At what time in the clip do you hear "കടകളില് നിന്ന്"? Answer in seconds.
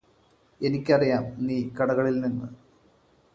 1.77-2.49